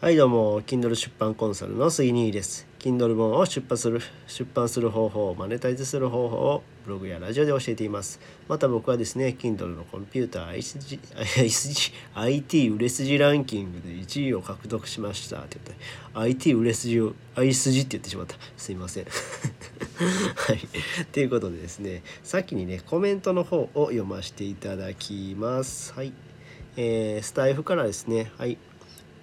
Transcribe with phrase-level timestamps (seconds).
[0.00, 2.66] はいどうも Kindle 出版コンサルの杉兄です。
[2.78, 8.18] Kindle 本を出版する出版する方法マネタイズする方法をブログやラジオで教えています。
[8.48, 15.40] また僕はですね Kindle のコンピューター ISG IT 売れ筋ランキングで1位を獲得しました。
[15.40, 18.36] って言って IT 売れ筋を I 筋って言ってしまった。
[18.56, 19.04] すいません。
[19.04, 20.60] はい。
[21.12, 25.92] ということでですね先にねコメントの方を読ませていただきます。
[25.92, 26.14] はい。
[26.78, 28.32] えー、スタイフからですね。
[28.38, 28.56] はい。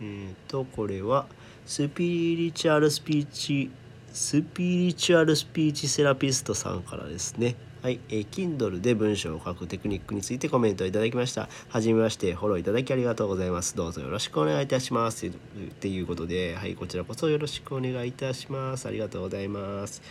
[0.00, 1.26] えー、とこれは
[1.66, 3.70] スピリチュアルスピーチ
[4.12, 11.48] スピリチュアルスピーチセラピストさんからですねはい、えー、Kindle で文章を書くテクニックについてコメントをいただきました。
[11.70, 13.74] はじめまして、フォローいただきありがとうございます。
[13.74, 15.28] どうぞよろしくお願いいたします。
[15.28, 18.86] っていうことで、はい、こちらこそよろしくお願いいたします。
[18.86, 20.02] ありがとうございます。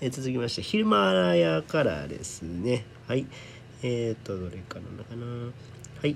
[0.00, 2.84] えー、続きまして、ヒルマラヤからですね。
[3.08, 3.26] はい、
[3.82, 5.26] えっ、ー、と、どれかなかな。
[6.00, 6.14] はい。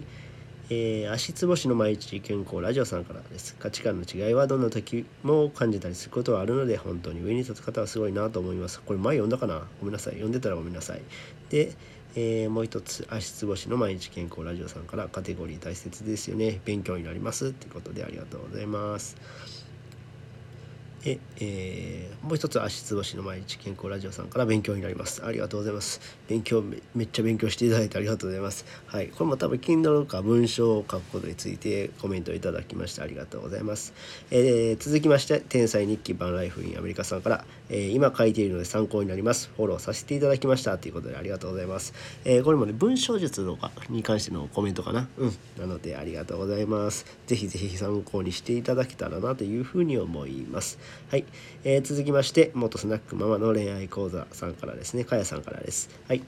[0.73, 3.57] えー、足つぼしの毎日健康ラジオさんからです。
[3.59, 8.81] 価値観の違いはどんな時も感じたりすることはあるので本当に上に立つ方はすごいなと思います。
[8.81, 9.67] これ前読んだかな？
[9.81, 10.13] ごめんなさい。
[10.13, 11.03] 読んでたらごめんなさい
[11.49, 11.73] で、
[12.15, 16.61] えー、もう一つ足つぼしの毎日健康ラジオさんからカテゴリー大切ですよね。
[16.65, 17.53] 勉強になります。
[17.53, 19.17] ということでありがとうございます。
[21.05, 25.25] ええー、もう一つ足つぼしの毎日健康ラジオさんから勉強になります。
[25.25, 26.01] ありがとうございます。
[26.29, 26.63] 勉強
[26.95, 28.67] めっちゃ勉強していただいてありがとうございます。
[28.87, 29.09] はい。
[29.09, 33.95] これも多分 Kindle か文章を書くことについてコメントいただきましてありがとうございます、
[34.31, 39.51] えー、続きまして天才日記バンライフインアメリカさんから、えー、今書いているので参考になります。
[39.57, 40.77] フォローさせていただきました。
[40.77, 45.09] ということでありがとうございます、えこれもね文章術とかに関してのコメントかな。
[45.17, 45.33] うん。
[45.59, 47.07] なのでありがとうございます。
[47.27, 50.79] ぜひぜひ参考にしていただけたらなというふうに思います。
[51.11, 51.25] はい、
[51.65, 56.23] えー、続きまして元スナックママの恋愛講座さんからですねかやさんからですはい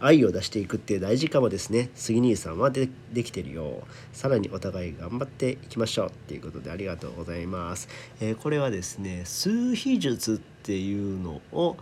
[0.00, 7.88] 愛を出していくって大事かもですね杉兄さんはでできてるよさらにお互い頑張っていきましょうっていうことでありがとうございます、
[8.20, 11.76] えー、これはですね数秘術っていうのを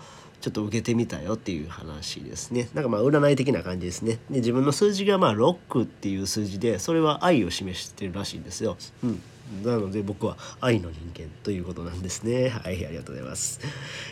[0.45, 2.69] ちょっと受けてみたよっていう話ですね。
[2.75, 4.19] なんかまあ占い的な感じですね。
[4.29, 8.77] で自分の数字がまあ6っていう数字でそれは愛を示してるらしいんですよ。
[9.03, 9.23] うん。
[9.63, 12.49] なので僕は愛の人間ということなんですね。
[12.49, 13.61] はい、ありがとうございます。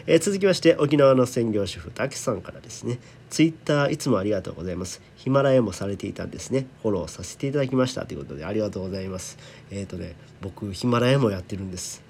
[0.06, 2.98] えー、続きまして沖縄の専業主婦たけさんからですね。
[3.31, 5.00] ツイッターいつもありがとうございます。
[5.16, 6.66] ヒマラヤもされていたんですね。
[6.82, 9.38] フォローさせていただきましたということでありがとうございます。
[9.70, 12.03] えっ、ー、とね、僕ヒマラヤもやってるんです。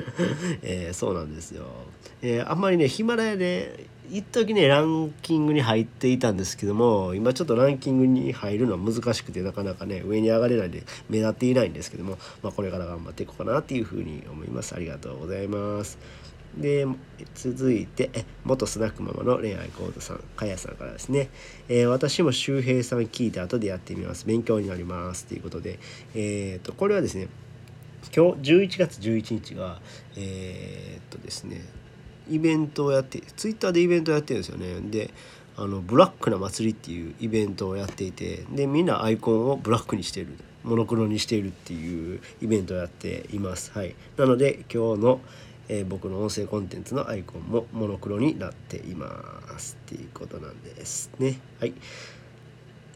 [0.62, 1.66] えー、そうなんですよ。
[2.22, 14.72] え、あんまりねヒマラヤで一時ねランキングに入っていたんですけども今ちょっとランキングに入るのは難しくてなかなかね上に上がれないで目立っていないんですけども、まあ、これから頑張っていこうかなっていうふうに思います。
[14.76, 15.98] ありがとうございます。
[16.56, 16.86] で
[17.34, 18.10] 続いて
[18.44, 21.30] 元スナックママの恋愛講座さんかやさんからですね、
[21.68, 24.26] えー、私も周平さん聞いた後でやってみます。
[24.26, 25.80] 勉強になりますということで。
[26.14, 27.26] えっ、ー、とこれはですね
[28.14, 29.80] 今日11月11日が
[30.16, 31.62] えー、っとですね
[32.30, 34.80] イベントをやってツイッターでイベントをやってるんですよね。
[34.88, 35.10] で
[35.56, 40.28] あのブラックな祭りっていうイベントをやっていてでみんなアイコンをブラックにしてる。
[40.64, 43.72] モノクロにしているっていうイベントをやっています。
[43.72, 43.94] はい。
[44.16, 45.20] なので今日の、
[45.68, 49.10] えー、僕の音声コンテンツのアイコンもモノクロになっていま
[49.58, 51.38] すっていうことなんですね。
[51.60, 51.74] はい。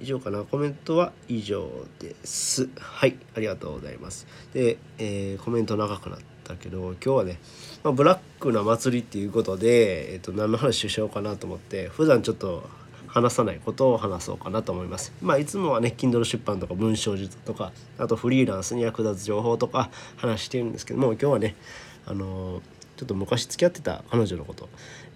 [0.01, 0.43] 以上かな。
[0.43, 2.69] コメントは以上です。
[2.77, 3.17] はい。
[3.35, 4.27] ありがとうございます。
[4.53, 7.39] で、えー、コメント長くなったけど今日はね、
[7.83, 12.69] まあ、ブラックな祭りっていうことで、えーと、何の話をしようかなと思って普段ちょっと
[13.09, 15.13] 話さないことを話そうかなと思います。
[15.23, 21.55] まあいつもはね Kindle 出版とか文章術とかあとフリーランスに役立つ情報とか話してるんですけども今日はね
[22.07, 22.63] あの
[22.97, 24.69] ちょっと昔付き合ってた彼女のこと、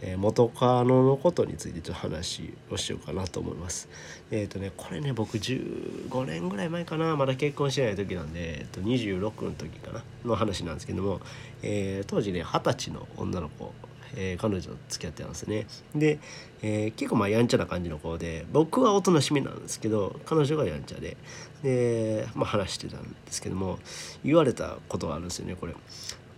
[0.03, 3.89] えー、元カノのことについてちょっと話をしようかなと思います。
[4.31, 11.21] えっ、ー、とねこれね僕15年ぐらい前かなまだ結婚してない時なんで、えー、と26の時かなの話なんですけども、
[11.62, 13.72] えー、当時ね二十歳の女の子
[14.16, 15.66] えー、彼女と付き合ってたんですね。
[15.94, 16.19] で、
[16.62, 21.16] えー、結構まあやんちゃな感じの子で僕はおとなしめなんですけど彼女がやんちゃで
[21.62, 23.78] で、まあ、話してたんですけども
[24.25, 25.74] 言われたことがあるんですよねこれ。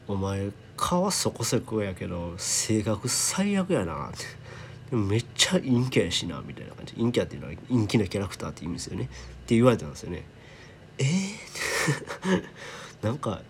[0.08, 4.08] お前顔そこそこやけど性格最悪やな。
[4.08, 6.94] ってめっちゃ陰キャやしなみたいな感じ。
[6.94, 9.04] 陰キャっていうのは陰気なキャラクターって意味ですよね。
[9.04, 9.08] っ
[9.46, 10.24] て言われたんですよね。
[10.98, 12.42] えー、
[13.02, 13.42] なんか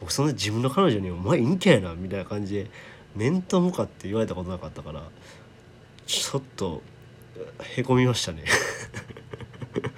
[0.00, 2.70] 僕そんな自分の彼女に「お前陰キャやな」みたいな感じで
[3.18, 5.02] 面と向かって言われたことなかったから
[6.06, 6.82] ちょっと
[7.76, 8.44] へこみましたね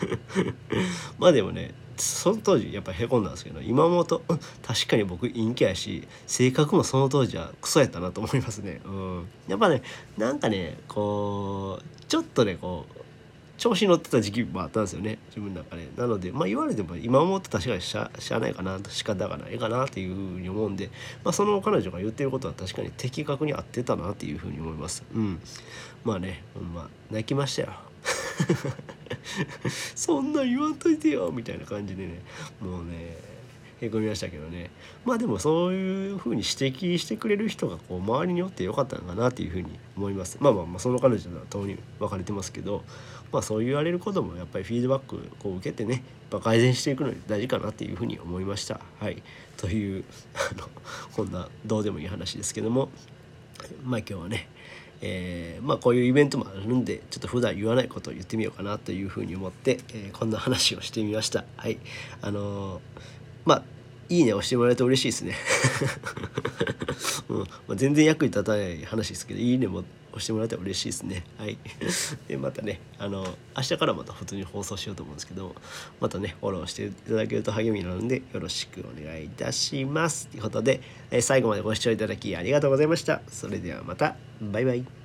[1.18, 4.22] まあでもねその当時やっぱへこんだんですけど今もと、
[4.66, 8.80] 確かに僕陰キャやし性格もその当時はクソやったなと思いますね。
[8.86, 9.82] うん、やっぱね
[10.16, 13.00] なんかねこうちょっとねこう
[13.60, 15.86] 調子乗ってた時期もあったんですよね自分の中で。
[15.94, 20.88] なのでまあ言われても今思って確かにしゃしゃあないかな仕方がないかなっていうふうに思うんで、
[21.22, 25.04] まあ、その彼女が言ってることは確かに的確に合ってたなっていうふうに思います。
[25.14, 25.40] うん。
[26.04, 27.72] まあねほんま泣きましたよ。
[29.94, 32.22] そんな言わんといてよみたいな感じでね
[32.62, 33.18] もうね
[33.80, 34.70] へこみましたけどね。
[35.04, 40.36] まあでもそういうふうに指摘してくれる人がこう周りにおってよかったのかなっていうふうに思います。
[40.40, 42.84] まあまあまあその彼女とは当に別れてますけど
[43.32, 45.94] まあそう言われることもやっぱりフィードバックこう受けてね
[46.30, 48.80] やっぱ改善していくのに大事かなっていうふうに思いました。
[48.98, 49.22] はい。
[49.56, 50.04] という
[50.34, 50.68] あの
[51.14, 52.90] こんなどうでもいい話ですけども。
[53.84, 54.48] まあ今日はね
[55.02, 61.44] えー、まあこういうイベントもあるんでちょっと普段言わないことを言ってみようかなというふうに思って、えー、こんな話をしてみました。
[61.56, 61.78] はい。
[62.20, 63.62] あのーまあ
[64.08, 65.36] いいね押してもらえると嬉しいですね、
[67.30, 67.38] うん。
[67.38, 71.24] まあ、全然役に立たない話ですけどいいねも押してもらえたら嬉しいですね。
[71.38, 71.56] はい。
[72.26, 73.24] でまたねあの
[73.56, 75.54] 明日からまた普通に放送しようと思うんですけど
[76.00, 80.26] またねフォローしていただけると励みになるんでよろしくお願いいたします。
[80.26, 80.80] ということで、
[81.12, 83.22] え最後までご視聴いただきありがとうございました。
[83.28, 84.16] それではまた。
[84.40, 84.99] バイバイ。